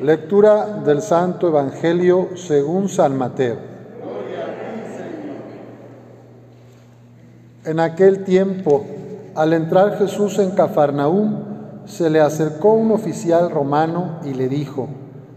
Lectura 0.00 0.80
del 0.84 1.02
Santo 1.02 1.48
Evangelio 1.48 2.30
según 2.36 2.88
San 2.88 3.16
Mateo. 3.16 3.56
En 7.64 7.78
aquel 7.78 8.24
tiempo, 8.24 8.84
al 9.34 9.52
entrar 9.52 9.98
Jesús 9.98 10.38
en 10.38 10.50
Cafarnaúm, 10.50 11.84
se 11.84 12.10
le 12.10 12.20
acercó 12.20 12.72
un 12.72 12.92
oficial 12.92 13.50
romano 13.50 14.18
y 14.24 14.34
le 14.34 14.48
dijo, 14.48 14.88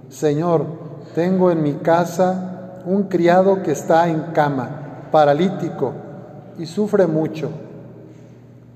Señor, 0.10 0.66
tengo 1.14 1.52
en 1.52 1.62
mi 1.62 1.74
casa 1.74 2.82
un 2.86 3.04
criado 3.04 3.62
que 3.62 3.74
está 3.74 4.08
en 4.10 4.22
cama, 4.34 5.10
paralítico, 5.12 5.94
y 6.58 6.66
sufre 6.66 7.08
mucho. 7.08 7.50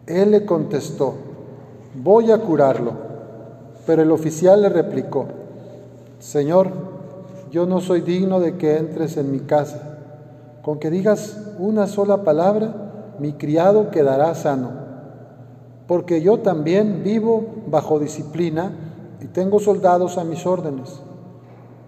Él 0.08 0.32
le 0.32 0.46
contestó, 0.46 1.16
voy 1.96 2.32
a 2.32 2.38
curarlo. 2.38 3.11
Pero 3.86 4.02
el 4.02 4.12
oficial 4.12 4.62
le 4.62 4.70
replicó, 4.70 5.26
Señor, 6.20 6.70
yo 7.52 7.66
no 7.66 7.82
soy 7.82 8.02
digno 8.02 8.40
de 8.40 8.58
que 8.58 8.78
entres 8.78 9.18
en 9.18 9.32
mi 9.32 9.40
casa. 9.40 9.98
Con 10.62 10.80
que 10.80 10.90
digas 10.90 11.38
una 11.58 11.88
sola 11.88 12.24
palabra, 12.24 13.16
mi 13.20 13.34
criado 13.34 13.90
quedará 13.92 14.34
sano. 14.36 14.72
Porque 15.88 16.22
yo 16.22 16.40
también 16.40 17.04
vivo 17.04 17.46
bajo 17.68 18.00
disciplina 18.00 18.72
y 19.20 19.26
tengo 19.26 19.60
soldados 19.60 20.18
a 20.18 20.24
mis 20.24 20.46
órdenes. 20.46 21.02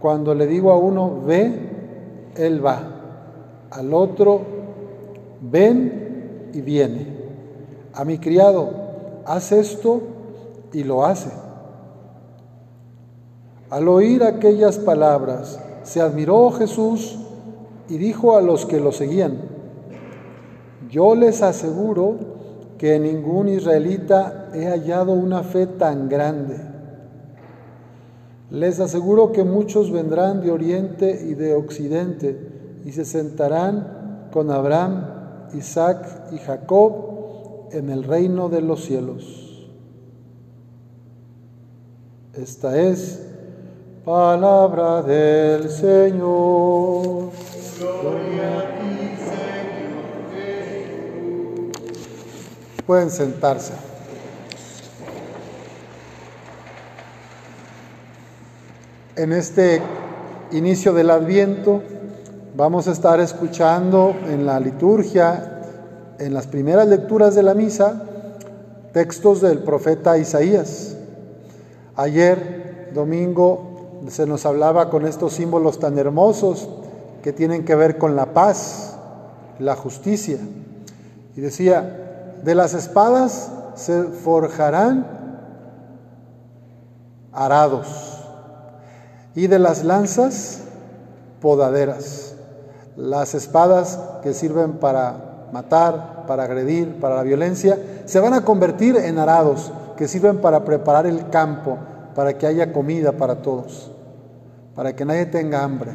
Cuando 0.02 0.36
le 0.36 0.48
digo 0.48 0.72
a 0.72 0.78
uno, 0.78 1.22
ve, 1.25 2.31
él 2.36 2.66
va. 2.66 2.80
Al 3.72 3.94
otro, 3.94 4.41
ven 5.41 6.50
y 6.53 6.62
viene. 6.62 7.08
A 7.94 8.03
mi 8.03 8.17
criado, 8.17 8.70
haz 9.25 9.52
esto 9.52 10.02
y 10.73 10.84
lo 10.84 11.05
hace. 11.05 11.30
Al 13.73 13.88
oír 13.88 14.23
aquellas 14.23 14.77
palabras, 14.77 15.59
se 15.81 16.00
admiró 16.00 16.52
Jesús 16.52 17.17
y 17.89 17.97
dijo 17.97 18.38
a 18.38 18.42
los 18.44 18.67
que 18.67 18.80
lo 18.80 18.92
seguían, 18.92 19.39
yo 20.92 21.16
les 21.16 21.42
aseguro 21.42 22.17
que 22.78 23.00
ningún 23.00 23.50
israelita 23.50 24.52
he 24.53 24.67
hallado 24.67 25.14
una 25.14 25.42
fe 25.42 25.66
tan 25.66 26.08
grande. 26.08 26.56
Les 28.52 28.80
aseguro 28.80 29.31
que 29.31 29.44
muchos 29.44 29.90
vendrán 29.90 30.42
de 30.44 30.52
oriente 30.52 31.25
y 31.28 31.34
de 31.34 31.56
occidente 31.56 32.81
y 32.86 32.92
se 32.92 33.06
sentarán 33.06 34.28
con 34.31 34.52
Abraham, 34.52 35.50
Isaac 35.56 36.30
y 36.31 36.38
Jacob 36.38 37.69
en 37.72 37.90
el 37.90 38.03
reino 38.03 38.50
de 38.50 38.62
los 38.62 38.86
cielos. 38.86 39.67
Esta 42.36 42.80
es 42.80 43.33
Palabra 44.06 45.02
del 45.02 45.70
Señor. 45.70 47.32
Gloria 47.80 48.59
a 48.59 48.64
ti, 48.78 49.16
Señor 49.16 50.42
Pueden 52.86 53.09
sentarse. 53.09 53.72
En 59.16 59.31
este 59.31 59.81
inicio 60.52 60.92
del 60.92 61.09
Adviento 61.09 61.81
vamos 62.58 62.90
a 62.90 62.92
estar 62.92 63.22
escuchando 63.22 64.18
en 64.28 64.46
la 64.46 64.59
liturgia, 64.59 65.62
en 66.20 66.34
las 66.34 66.48
primeras 66.48 66.90
lecturas 66.90 67.36
de 67.36 67.44
la 67.44 67.54
misa, 67.54 68.04
textos 68.92 69.40
del 69.40 69.59
profeta 69.59 70.18
Isaías. 70.18 70.98
Ayer, 71.96 72.92
domingo, 72.94 73.72
se 74.09 74.26
nos 74.26 74.46
hablaba 74.46 74.90
con 74.90 75.06
estos 75.06 75.34
símbolos 75.34 75.80
tan 75.80 75.98
hermosos 75.98 76.68
que 77.22 77.34
tienen 77.34 77.66
que 77.66 77.76
ver 77.76 77.98
con 77.98 78.16
la 78.16 78.34
paz, 78.34 78.96
la 79.59 79.76
justicia. 79.76 80.38
Y 81.36 81.41
decía, 81.41 82.38
de 82.44 82.56
las 82.56 82.74
espadas 82.74 83.52
se 83.75 84.03
forjarán 84.03 85.08
arados 87.31 88.19
y 89.36 89.47
de 89.47 89.59
las 89.59 89.84
lanzas 89.84 90.62
podaderas. 91.42 92.36
Las 92.96 93.34
espadas 93.34 94.00
que 94.22 94.34
sirven 94.34 94.74
para 94.74 95.47
matar, 95.52 96.25
para 96.28 96.44
agredir, 96.44 97.00
para 97.00 97.16
la 97.16 97.24
violencia, 97.24 97.78
se 98.06 98.19
van 98.19 98.34
a 98.34 98.46
convertir 98.46 98.97
en 98.97 99.18
arados 99.18 99.72
que 99.97 100.08
sirven 100.08 100.40
para 100.40 100.63
preparar 100.63 101.06
el 101.08 101.30
campo, 101.30 101.78
para 102.16 102.38
que 102.38 102.47
haya 102.47 102.72
comida 102.72 103.13
para 103.13 103.41
todos 103.41 103.91
para 104.75 104.96
que 104.96 105.06
nadie 105.06 105.25
tenga 105.25 105.63
hambre. 105.63 105.91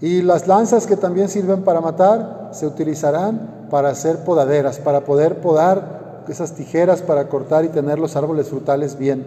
Y 0.00 0.22
las 0.22 0.46
lanzas 0.46 0.86
que 0.86 0.96
también 0.96 1.28
sirven 1.28 1.62
para 1.62 1.80
matar 1.80 2.50
se 2.52 2.66
utilizarán 2.66 3.66
para 3.70 3.90
hacer 3.90 4.24
podaderas, 4.24 4.78
para 4.78 5.04
poder 5.04 5.40
podar 5.40 6.24
esas 6.28 6.52
tijeras 6.52 7.02
para 7.02 7.28
cortar 7.28 7.64
y 7.64 7.68
tener 7.68 7.98
los 7.98 8.16
árboles 8.16 8.48
frutales 8.48 8.98
bien. 8.98 9.24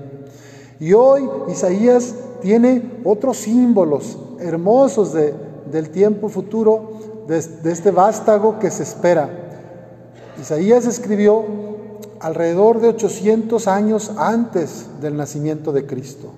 Y 0.79 0.93
hoy 0.93 1.29
Isaías 1.49 2.15
tiene 2.41 2.99
otros 3.03 3.37
símbolos 3.37 4.17
hermosos 4.39 5.13
de, 5.13 5.33
del 5.71 5.89
tiempo 5.89 6.29
futuro, 6.29 6.91
de, 7.27 7.41
de 7.41 7.71
este 7.71 7.91
vástago 7.91 8.59
que 8.59 8.71
se 8.71 8.83
espera. 8.83 9.29
Isaías 10.39 10.85
escribió 10.85 11.43
alrededor 12.25 12.81
de 12.81 12.87
800 12.87 13.67
años 13.67 14.11
antes 14.17 14.87
del 14.99 15.15
nacimiento 15.15 15.71
de 15.71 15.85
Cristo. 15.85 16.29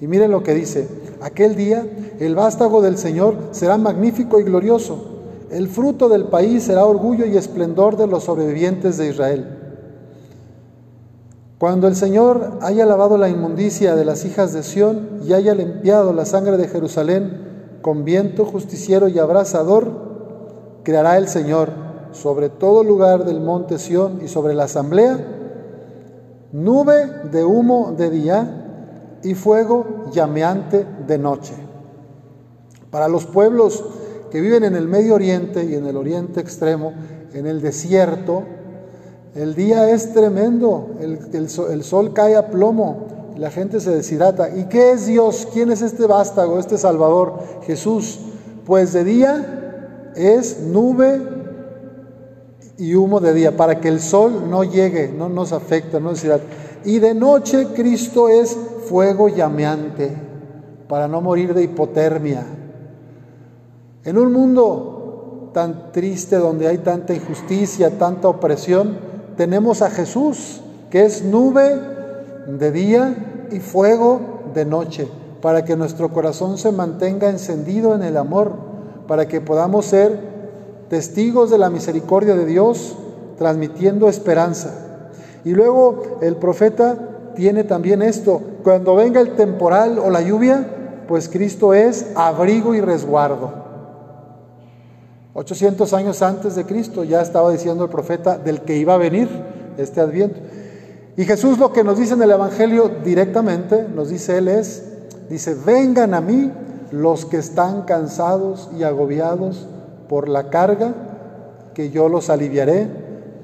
Y 0.00 0.06
miren 0.06 0.30
lo 0.30 0.44
que 0.44 0.54
dice, 0.54 0.86
aquel 1.20 1.56
día 1.56 1.84
el 2.20 2.36
vástago 2.36 2.80
del 2.80 2.96
Señor 2.96 3.34
será 3.50 3.76
magnífico 3.76 4.38
y 4.38 4.44
glorioso, 4.44 5.04
el 5.50 5.66
fruto 5.66 6.08
del 6.08 6.26
país 6.26 6.62
será 6.62 6.86
orgullo 6.86 7.26
y 7.26 7.36
esplendor 7.36 7.96
de 7.96 8.06
los 8.06 8.22
sobrevivientes 8.22 8.98
de 8.98 9.08
Israel. 9.08 9.48
Cuando 11.58 11.88
el 11.88 11.96
Señor 11.96 12.60
haya 12.62 12.86
lavado 12.86 13.18
la 13.18 13.28
inmundicia 13.28 13.96
de 13.96 14.04
las 14.04 14.24
hijas 14.24 14.52
de 14.52 14.62
Sión 14.62 15.22
y 15.24 15.32
haya 15.32 15.56
limpiado 15.56 16.12
la 16.12 16.24
sangre 16.24 16.56
de 16.56 16.68
Jerusalén 16.68 17.78
con 17.82 18.04
viento 18.04 18.44
justiciero 18.44 19.08
y 19.08 19.18
abrasador, 19.18 19.90
creará 20.84 21.18
el 21.18 21.26
Señor 21.26 21.85
sobre 22.16 22.48
todo 22.48 22.82
lugar 22.82 23.24
del 23.24 23.40
monte 23.40 23.78
Sión 23.78 24.20
y 24.24 24.28
sobre 24.28 24.54
la 24.54 24.64
asamblea 24.64 25.36
nube 26.52 27.06
de 27.30 27.44
humo 27.44 27.94
de 27.96 28.10
día 28.10 29.18
y 29.22 29.34
fuego 29.34 30.06
llameante 30.12 30.86
de 31.06 31.18
noche. 31.18 31.54
Para 32.90 33.08
los 33.08 33.26
pueblos 33.26 33.84
que 34.30 34.40
viven 34.40 34.64
en 34.64 34.74
el 34.74 34.88
Medio 34.88 35.14
Oriente 35.14 35.64
y 35.64 35.74
en 35.74 35.86
el 35.86 35.96
Oriente 35.96 36.40
Extremo, 36.40 36.92
en 37.34 37.46
el 37.46 37.60
desierto, 37.60 38.44
el 39.34 39.54
día 39.54 39.90
es 39.90 40.14
tremendo, 40.14 40.94
el, 40.98 41.50
sol, 41.84 42.14
cae 42.14 42.36
a 42.36 42.48
plomo, 42.50 43.34
la 43.36 43.50
gente 43.50 43.80
se 43.80 43.90
deshidrata. 43.90 44.56
¿Y 44.56 44.64
qué 44.64 44.92
es 44.92 45.06
Dios? 45.06 45.46
¿Quién 45.52 45.70
es 45.70 45.82
este 45.82 46.06
vástago, 46.06 46.58
este 46.58 46.78
Salvador? 46.78 47.34
Jesús. 47.66 48.20
Pues 48.64 48.94
de 48.94 49.04
día 49.04 50.12
es 50.16 50.60
nube 50.60 51.35
y 52.78 52.94
humo 52.94 53.20
de 53.20 53.32
día, 53.32 53.56
para 53.56 53.80
que 53.80 53.88
el 53.88 54.00
sol 54.00 54.50
no 54.50 54.64
llegue, 54.64 55.08
no 55.08 55.28
nos 55.28 55.52
afecte, 55.52 56.00
no 56.00 56.10
deshidrate. 56.10 56.44
Y 56.84 56.98
de 56.98 57.14
noche 57.14 57.68
Cristo 57.74 58.28
es 58.28 58.56
fuego 58.88 59.28
llameante 59.28 60.14
para 60.88 61.08
no 61.08 61.20
morir 61.20 61.54
de 61.54 61.64
hipotermia. 61.64 62.44
En 64.04 64.18
un 64.18 64.32
mundo 64.32 65.50
tan 65.52 65.90
triste 65.90 66.36
donde 66.36 66.68
hay 66.68 66.78
tanta 66.78 67.14
injusticia, 67.14 67.98
tanta 67.98 68.28
opresión, 68.28 68.98
tenemos 69.36 69.82
a 69.82 69.90
Jesús, 69.90 70.60
que 70.90 71.04
es 71.04 71.24
nube 71.24 71.80
de 72.46 72.70
día 72.70 73.48
y 73.50 73.58
fuego 73.58 74.20
de 74.54 74.64
noche, 74.64 75.08
para 75.42 75.64
que 75.64 75.76
nuestro 75.76 76.10
corazón 76.10 76.58
se 76.58 76.72
mantenga 76.72 77.28
encendido 77.28 77.94
en 77.94 78.02
el 78.02 78.16
amor, 78.16 78.52
para 79.08 79.26
que 79.26 79.40
podamos 79.40 79.86
ser 79.86 80.35
testigos 80.88 81.50
de 81.50 81.58
la 81.58 81.70
misericordia 81.70 82.34
de 82.34 82.46
Dios, 82.46 82.96
transmitiendo 83.38 84.08
esperanza. 84.08 84.72
Y 85.44 85.50
luego 85.50 86.18
el 86.22 86.36
profeta 86.36 86.96
tiene 87.34 87.64
también 87.64 88.02
esto, 88.02 88.40
cuando 88.64 88.96
venga 88.96 89.20
el 89.20 89.36
temporal 89.36 89.98
o 89.98 90.10
la 90.10 90.22
lluvia, 90.22 91.04
pues 91.06 91.28
Cristo 91.28 91.74
es 91.74 92.06
abrigo 92.14 92.74
y 92.74 92.80
resguardo. 92.80 93.66
800 95.34 95.92
años 95.92 96.22
antes 96.22 96.56
de 96.56 96.64
Cristo 96.64 97.04
ya 97.04 97.20
estaba 97.20 97.52
diciendo 97.52 97.84
el 97.84 97.90
profeta 97.90 98.38
del 98.38 98.62
que 98.62 98.76
iba 98.76 98.94
a 98.94 98.98
venir 98.98 99.28
este 99.76 100.00
adviento. 100.00 100.40
Y 101.16 101.24
Jesús 101.24 101.58
lo 101.58 101.72
que 101.72 101.84
nos 101.84 101.98
dice 101.98 102.14
en 102.14 102.22
el 102.22 102.30
Evangelio 102.30 102.90
directamente, 103.04 103.86
nos 103.94 104.08
dice 104.08 104.38
Él 104.38 104.48
es, 104.48 104.82
dice, 105.28 105.54
vengan 105.54 106.14
a 106.14 106.20
mí 106.20 106.50
los 106.90 107.26
que 107.26 107.36
están 107.36 107.82
cansados 107.82 108.70
y 108.76 108.82
agobiados 108.82 109.66
por 110.08 110.28
la 110.28 110.50
carga, 110.50 110.92
que 111.74 111.90
yo 111.90 112.08
los 112.08 112.30
aliviaré, 112.30 112.88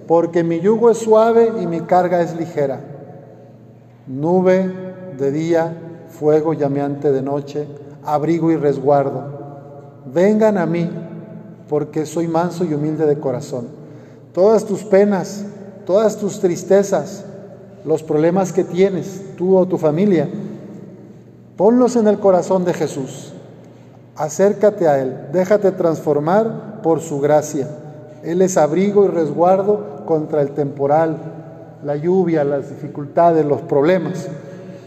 porque 0.06 0.42
mi 0.42 0.60
yugo 0.60 0.90
es 0.90 0.98
suave 0.98 1.52
y 1.60 1.66
mi 1.66 1.80
carga 1.80 2.22
es 2.22 2.36
ligera 2.36 2.92
nube 4.06 4.72
de 5.18 5.30
día, 5.30 5.76
fuego 6.08 6.54
llameante 6.54 7.12
de 7.12 7.22
noche, 7.22 7.66
abrigo 8.04 8.50
y 8.50 8.56
resguardo. 8.56 9.22
Vengan 10.12 10.58
a 10.58 10.66
mí, 10.66 10.90
porque 11.68 12.06
soy 12.06 12.28
manso 12.28 12.64
y 12.64 12.74
humilde 12.74 13.06
de 13.06 13.18
corazón. 13.18 13.68
Todas 14.32 14.64
tus 14.64 14.82
penas, 14.84 15.44
todas 15.86 16.16
tus 16.16 16.40
tristezas, 16.40 17.24
los 17.84 18.02
problemas 18.02 18.52
que 18.52 18.64
tienes, 18.64 19.36
tú 19.36 19.56
o 19.56 19.66
tu 19.66 19.78
familia, 19.78 20.28
ponlos 21.56 21.96
en 21.96 22.06
el 22.06 22.18
corazón 22.18 22.64
de 22.64 22.74
Jesús. 22.74 23.31
Acércate 24.22 24.86
a 24.86 25.02
Él, 25.02 25.16
déjate 25.32 25.72
transformar 25.72 26.80
por 26.80 27.00
su 27.00 27.18
gracia. 27.18 27.66
Él 28.22 28.40
es 28.40 28.56
abrigo 28.56 29.04
y 29.04 29.08
resguardo 29.08 30.04
contra 30.06 30.42
el 30.42 30.52
temporal, 30.52 31.16
la 31.82 31.96
lluvia, 31.96 32.44
las 32.44 32.68
dificultades, 32.70 33.44
los 33.44 33.62
problemas. 33.62 34.28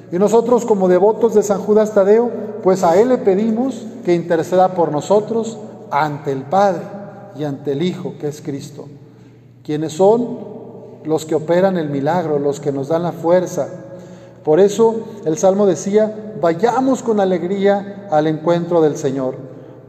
Y 0.10 0.20
nosotros 0.20 0.64
como 0.64 0.88
devotos 0.88 1.34
de 1.34 1.44
San 1.44 1.60
Judas 1.60 1.94
Tadeo, 1.94 2.32
pues 2.64 2.82
a 2.86 2.96
Él 2.96 3.10
le 3.10 3.18
pedimos 3.18 3.86
que 4.06 4.16
interceda 4.16 4.70
por 4.70 4.94
nosotros 4.94 5.60
ante 5.92 6.32
el 6.32 6.44
Padre 6.44 6.84
y 7.36 7.44
ante 7.44 7.74
el 7.74 7.82
Hijo, 7.82 8.14
que 8.18 8.30
es 8.30 8.42
Cristo, 8.42 8.86
quienes 9.66 9.92
son 9.92 10.38
los 11.04 11.26
que 11.26 11.36
operan 11.36 11.76
el 11.76 11.90
milagro, 11.90 12.40
los 12.40 12.62
que 12.62 12.72
nos 12.72 12.88
dan 12.88 13.04
la 13.04 13.12
fuerza. 13.12 13.68
Por 14.45 14.59
eso 14.59 14.97
el 15.25 15.39
Salmo 15.39 15.65
decía, 15.65 16.36
vayamos 16.39 17.01
con 17.01 17.19
alegría 17.19 18.07
al 18.12 18.27
encuentro 18.27 18.80
del 18.80 18.95
Señor, 18.95 19.33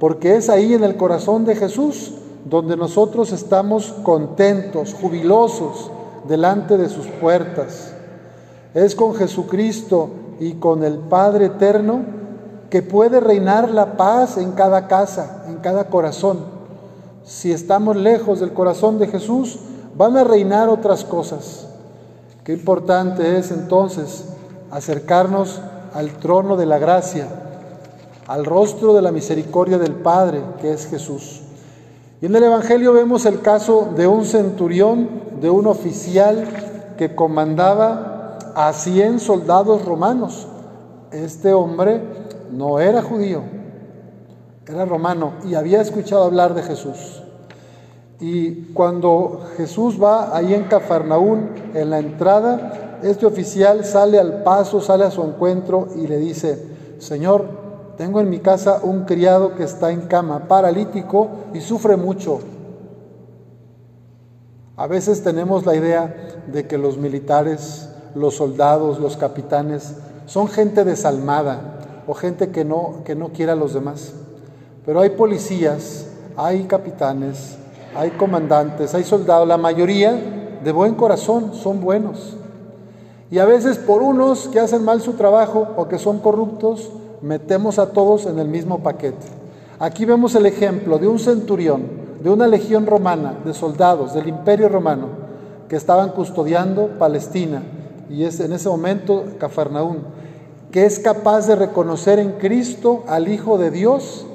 porque 0.00 0.36
es 0.36 0.48
ahí 0.48 0.72
en 0.72 0.82
el 0.82 0.96
corazón 0.96 1.44
de 1.44 1.56
Jesús 1.56 2.14
donde 2.46 2.74
nosotros 2.74 3.32
estamos 3.32 3.92
contentos, 4.02 4.94
jubilosos, 4.94 5.90
delante 6.26 6.78
de 6.78 6.88
sus 6.88 7.06
puertas. 7.06 7.92
Es 8.72 8.94
con 8.94 9.14
Jesucristo 9.14 10.08
y 10.40 10.54
con 10.54 10.84
el 10.84 11.00
Padre 11.00 11.46
eterno 11.46 12.00
que 12.70 12.80
puede 12.80 13.20
reinar 13.20 13.70
la 13.70 13.98
paz 13.98 14.38
en 14.38 14.52
cada 14.52 14.88
casa, 14.88 15.44
en 15.48 15.56
cada 15.56 15.88
corazón. 15.90 16.38
Si 17.24 17.52
estamos 17.52 17.94
lejos 17.94 18.40
del 18.40 18.54
corazón 18.54 18.98
de 18.98 19.08
Jesús, 19.08 19.58
van 19.94 20.16
a 20.16 20.24
reinar 20.24 20.70
otras 20.70 21.04
cosas. 21.04 21.66
Qué 22.42 22.54
importante 22.54 23.38
es 23.38 23.50
entonces 23.50 24.35
acercarnos 24.70 25.60
al 25.94 26.10
trono 26.18 26.56
de 26.56 26.66
la 26.66 26.78
gracia, 26.78 27.28
al 28.26 28.44
rostro 28.44 28.94
de 28.94 29.02
la 29.02 29.12
misericordia 29.12 29.78
del 29.78 29.94
Padre, 29.94 30.42
que 30.60 30.72
es 30.72 30.86
Jesús. 30.86 31.42
Y 32.20 32.26
en 32.26 32.36
el 32.36 32.44
Evangelio 32.44 32.92
vemos 32.92 33.26
el 33.26 33.40
caso 33.40 33.90
de 33.96 34.06
un 34.06 34.24
centurión, 34.24 35.08
de 35.40 35.50
un 35.50 35.66
oficial 35.66 36.46
que 36.96 37.14
comandaba 37.14 38.38
a 38.54 38.72
100 38.72 39.20
soldados 39.20 39.84
romanos. 39.84 40.48
Este 41.12 41.52
hombre 41.52 42.02
no 42.50 42.80
era 42.80 43.02
judío, 43.02 43.42
era 44.66 44.84
romano 44.84 45.32
y 45.44 45.54
había 45.54 45.80
escuchado 45.80 46.24
hablar 46.24 46.54
de 46.54 46.62
Jesús. 46.62 47.22
Y 48.18 48.72
cuando 48.72 49.42
Jesús 49.56 50.02
va 50.02 50.34
ahí 50.34 50.54
en 50.54 50.64
Cafarnaún, 50.64 51.50
en 51.74 51.90
la 51.90 51.98
entrada, 51.98 52.85
este 53.02 53.26
oficial 53.26 53.84
sale 53.84 54.18
al 54.18 54.42
paso, 54.42 54.80
sale 54.80 55.04
a 55.04 55.10
su 55.10 55.22
encuentro 55.22 55.88
y 55.96 56.06
le 56.06 56.18
dice, 56.18 56.62
Señor, 56.98 57.46
tengo 57.96 58.20
en 58.20 58.28
mi 58.28 58.40
casa 58.40 58.80
un 58.82 59.04
criado 59.04 59.54
que 59.54 59.64
está 59.64 59.90
en 59.90 60.02
cama, 60.02 60.48
paralítico 60.48 61.28
y 61.54 61.60
sufre 61.60 61.96
mucho. 61.96 62.40
A 64.76 64.86
veces 64.86 65.22
tenemos 65.22 65.64
la 65.64 65.74
idea 65.74 66.42
de 66.46 66.66
que 66.66 66.76
los 66.76 66.98
militares, 66.98 67.88
los 68.14 68.34
soldados, 68.34 68.98
los 68.98 69.16
capitanes 69.16 69.94
son 70.26 70.48
gente 70.48 70.84
desalmada 70.84 72.04
o 72.06 72.14
gente 72.14 72.50
que 72.50 72.64
no, 72.64 73.02
que 73.04 73.14
no 73.14 73.30
quiere 73.30 73.52
a 73.52 73.56
los 73.56 73.72
demás. 73.72 74.12
Pero 74.84 75.00
hay 75.00 75.10
policías, 75.10 76.06
hay 76.36 76.64
capitanes, 76.64 77.56
hay 77.94 78.10
comandantes, 78.10 78.94
hay 78.94 79.04
soldados, 79.04 79.48
la 79.48 79.56
mayoría 79.56 80.12
de 80.62 80.72
buen 80.72 80.94
corazón 80.94 81.54
son 81.54 81.80
buenos. 81.80 82.36
Y 83.30 83.38
a 83.38 83.44
veces 83.44 83.78
por 83.78 84.02
unos 84.02 84.48
que 84.48 84.60
hacen 84.60 84.84
mal 84.84 85.00
su 85.00 85.14
trabajo 85.14 85.68
o 85.76 85.88
que 85.88 85.98
son 85.98 86.20
corruptos, 86.20 86.90
metemos 87.22 87.78
a 87.78 87.90
todos 87.90 88.26
en 88.26 88.38
el 88.38 88.48
mismo 88.48 88.80
paquete. 88.82 89.26
Aquí 89.78 90.04
vemos 90.04 90.34
el 90.34 90.46
ejemplo 90.46 90.98
de 90.98 91.08
un 91.08 91.18
centurión, 91.18 91.82
de 92.22 92.30
una 92.30 92.46
legión 92.46 92.86
romana, 92.86 93.34
de 93.44 93.52
soldados 93.52 94.14
del 94.14 94.28
imperio 94.28 94.68
romano, 94.68 95.08
que 95.68 95.76
estaban 95.76 96.10
custodiando 96.10 96.98
Palestina, 96.98 97.62
y 98.08 98.24
es 98.24 98.38
en 98.40 98.52
ese 98.52 98.68
momento 98.68 99.24
Cafarnaún, 99.38 99.98
que 100.70 100.84
es 100.84 100.98
capaz 100.98 101.46
de 101.46 101.56
reconocer 101.56 102.18
en 102.18 102.32
Cristo 102.32 103.02
al 103.08 103.28
Hijo 103.28 103.58
de 103.58 103.70
Dios 103.70 104.26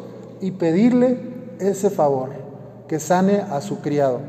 y 0.41 0.51
pedirle 0.51 1.19
ese 1.59 1.89
favor 1.89 2.29
que 2.87 2.99
sane 2.99 3.41
a 3.49 3.61
su 3.61 3.79
criado. 3.79 4.19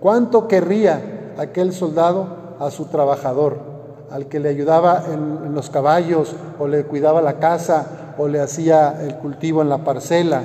¿Cuánto 0.00 0.48
querría 0.48 1.34
aquel 1.36 1.72
soldado 1.72 2.56
a 2.58 2.70
su 2.70 2.86
trabajador, 2.86 3.75
al 4.10 4.26
que 4.26 4.40
le 4.40 4.48
ayudaba 4.48 5.04
en, 5.12 5.54
los 5.54 5.70
caballos 5.70 6.34
o 6.58 6.66
le 6.66 6.84
cuidaba 6.84 7.22
la 7.22 7.38
casa 7.38 8.14
o 8.18 8.28
le 8.28 8.40
hacía 8.40 9.02
el 9.02 9.16
cultivo 9.16 9.62
en 9.62 9.68
la 9.68 9.84
parcela? 9.84 10.42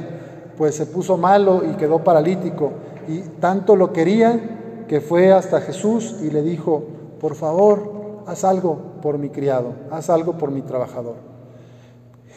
Pues 0.57 0.75
se 0.75 0.85
puso 0.85 1.17
malo 1.17 1.63
y 1.63 1.75
quedó 1.75 2.03
paralítico. 2.03 2.71
Y 3.07 3.19
tanto 3.39 3.75
lo 3.75 3.91
quería 3.91 4.85
que 4.87 5.01
fue 5.01 5.31
hasta 5.31 5.61
Jesús 5.61 6.17
y 6.21 6.29
le 6.29 6.41
dijo, 6.41 6.83
por 7.19 7.35
favor, 7.35 8.23
haz 8.27 8.43
algo 8.43 8.77
por 9.01 9.17
mi 9.17 9.29
criado, 9.29 9.73
haz 9.91 10.09
algo 10.09 10.37
por 10.37 10.51
mi 10.51 10.61
trabajador. 10.61 11.15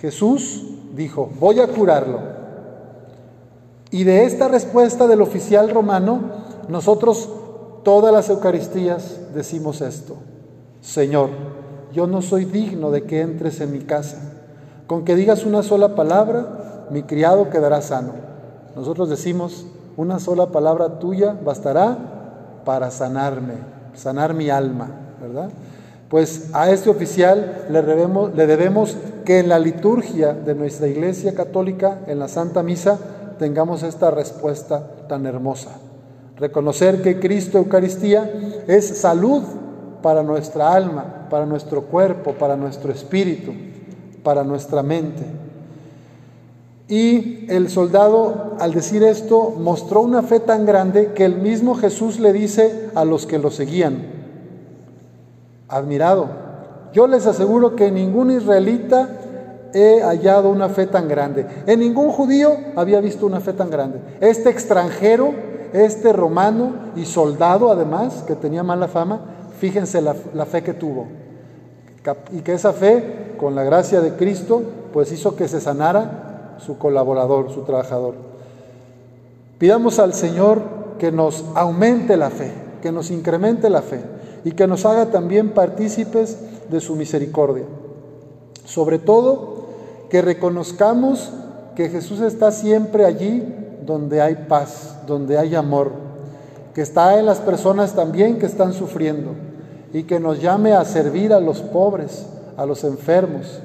Jesús 0.01 0.67
dijo, 0.95 1.31
voy 1.41 1.61
a 1.61 1.67
curarlo. 1.67 2.21
Y 3.91 4.05
de 4.05 4.25
esta 4.25 4.49
respuesta 4.49 5.07
del 5.07 5.21
oficial 5.21 5.71
romano, 5.71 6.21
nosotros 6.69 7.29
todas 7.85 8.13
las 8.13 8.29
Eucaristías 8.29 9.21
decimos 9.35 9.81
esto. 9.81 10.17
Señor, 10.85 11.31
yo 11.95 12.07
no 12.07 12.21
soy 12.21 12.45
digno 12.45 12.91
de 12.91 13.05
que 13.05 13.23
entres 13.23 13.61
en 13.63 13.73
mi 13.73 13.81
casa. 13.81 14.19
Con 14.87 15.07
que 15.07 15.17
digas 15.17 15.47
una 15.47 15.63
sola 15.63 15.95
palabra, 15.95 16.87
mi 16.91 17.05
criado 17.05 17.49
quedará 17.49 17.81
sano. 17.81 18.13
Nosotros 18.77 19.09
decimos, 19.09 19.65
una 19.97 20.21
sola 20.21 20.49
palabra 20.49 20.99
tuya 20.99 21.39
bastará 21.43 22.61
para 22.67 22.91
sanarme, 22.91 23.55
sanar 23.95 24.35
mi 24.35 24.51
alma, 24.51 24.91
¿verdad? 25.23 25.49
Pues 26.11 26.51
a 26.53 26.71
este 26.71 26.91
oficial 26.91 27.65
le 27.71 27.81
debemos, 27.81 28.35
le 28.35 28.47
debemos 28.47 28.95
que 29.25 29.39
en 29.39 29.49
la 29.49 29.59
liturgia 29.59 30.35
de 30.35 30.55
nuestra 30.55 30.87
Iglesia 30.87 31.35
Católica, 31.35 32.01
en 32.07 32.19
la 32.19 32.29
Santa 32.29 32.63
Misa, 32.63 32.99
tengamos 33.39 33.83
esta 33.83 34.11
respuesta 34.11 34.87
tan 35.09 35.25
hermosa. 35.25 35.71
Reconocer 36.37 37.01
que 37.01 37.19
Cristo 37.19 37.57
Eucaristía 37.57 38.31
es 38.67 38.99
salud 38.99 39.43
para 40.05 40.23
nuestra 40.23 40.71
alma, 40.71 41.29
para 41.31 41.47
nuestro 41.47 41.85
cuerpo, 41.85 42.33
para 42.33 42.57
nuestro 42.57 42.93
espíritu, 42.93 43.55
para 44.23 44.45
nuestra 44.45 44.83
mente. 44.83 45.23
Y 46.89 47.47
el 47.49 47.71
soldado, 47.71 48.55
al 48.61 48.75
decir 48.75 49.03
esto, 49.03 49.55
mostró 49.59 50.03
una 50.03 50.21
fe 50.21 50.41
tan 50.41 50.67
grande 50.67 51.13
que 51.15 51.25
el 51.25 51.37
mismo 51.37 51.75
Jesús 51.75 52.21
le 52.21 52.35
dice 52.35 52.91
a 52.95 53.07
los 53.07 53.25
que 53.25 53.39
lo 53.39 53.51
seguían, 53.51 53.97
admirado, 55.69 56.29
yo 56.93 57.07
les 57.07 57.27
aseguro 57.27 57.75
que 57.75 57.91
ningún 57.91 58.31
israelita 58.31 59.09
he 59.73 60.03
hallado 60.03 60.51
una 60.51 60.69
fe 60.69 60.87
tan 60.87 61.09
grande. 61.09 61.47
En 61.67 61.81
ningún 61.81 62.11
judío 62.11 62.51
había 62.77 63.01
visto 63.01 63.25
una 63.25 63.41
fe 63.41 63.55
tan 63.55 63.71
grande. 63.71 64.01
Este 64.21 64.51
extranjero, 64.51 65.33
este 65.73 66.13
romano 66.13 66.93
y 66.95 67.07
soldado 67.07 67.73
además, 67.73 68.23
que 68.27 68.35
tenía 68.35 68.63
mala 68.63 68.87
fama, 68.87 69.31
fíjense 69.59 70.01
la, 70.01 70.15
fe 70.47 70.63
que 70.63 70.75
tuvo. 70.75 71.07
Y 72.33 72.41
que 72.41 72.55
esa 72.55 72.73
fe, 72.73 73.35
con 73.39 73.55
la 73.55 73.65
gracia 73.65 74.01
de 74.01 74.15
Cristo, 74.15 74.63
pues 74.93 75.11
hizo 75.13 75.37
que 75.37 75.49
se 75.49 75.61
sanara 75.61 76.57
su 76.59 76.79
colaborador, 76.79 77.51
su 77.53 77.63
trabajador. 77.63 78.15
Pidamos 79.59 79.99
al 79.99 80.15
Señor 80.15 80.63
que 80.99 81.11
nos 81.11 81.45
aumente 81.55 82.17
la 82.17 82.31
fe, 82.31 82.53
que 82.83 82.93
nos 82.93 83.11
incremente 83.11 83.71
la 83.71 83.83
fe 83.83 84.01
y 84.45 84.53
que 84.53 84.67
nos 84.67 84.85
haga 84.85 85.07
también 85.07 85.51
partícipes 85.51 86.39
de 86.71 86.81
su 86.81 86.97
misericordia. 86.97 87.65
Sobre 88.65 88.99
todo, 88.99 89.65
que 90.11 90.23
reconozcamos 90.23 91.33
que 91.75 91.89
Jesús 91.89 92.21
está 92.21 92.53
siempre 92.53 93.05
allí 93.05 93.43
donde 93.85 94.21
hay 94.21 94.47
paz, 94.49 94.99
donde 95.07 95.39
hay 95.39 95.55
amor, 95.55 95.93
que 96.75 96.83
está 96.83 97.19
en 97.19 97.27
las 97.27 97.39
personas 97.39 97.95
también 97.95 98.39
que 98.39 98.47
están 98.47 98.73
sufriendo 98.73 99.31
y 99.93 100.03
que 100.03 100.19
nos 100.19 100.43
llame 100.43 100.73
a 100.75 100.85
servir 100.85 101.33
a 101.33 101.39
los 101.39 101.61
pobres, 101.61 102.27
a 102.57 102.67
los 102.67 102.83
enfermos, 102.83 103.61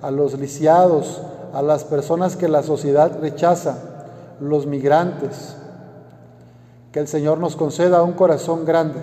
a 0.00 0.12
los 0.12 0.38
lisiados, 0.38 1.20
a 1.52 1.60
las 1.60 1.82
personas 1.82 2.36
que 2.36 2.48
la 2.48 2.62
sociedad 2.62 3.18
rechaza, 3.20 3.78
los 4.40 4.66
migrantes. 4.66 5.56
Que 6.92 7.00
el 7.00 7.08
Señor 7.08 7.38
nos 7.38 7.56
conceda 7.56 8.02
un 8.02 8.12
corazón 8.12 8.64
grande 8.64 9.00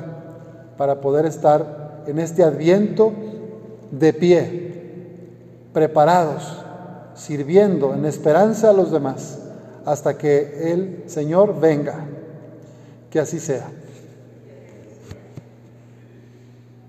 para 0.77 1.01
poder 1.01 1.25
estar 1.25 2.03
en 2.07 2.17
este 2.17 2.43
adviento 2.43 3.11
de 3.91 4.13
pie 4.13 4.69
preparados, 5.73 6.63
sirviendo 7.13 7.93
en 7.93 8.05
esperanza 8.05 8.69
a 8.69 8.73
los 8.73 8.91
demás, 8.91 9.39
hasta 9.85 10.17
que 10.17 10.71
el 10.71 11.03
Señor 11.07 11.59
venga. 11.59 12.05
Que 13.09 13.19
así 13.19 13.39
sea. 13.39 13.69